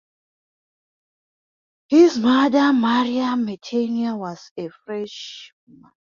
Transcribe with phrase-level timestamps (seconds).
[1.89, 5.91] His mother, Marie Metenier, was a French woman.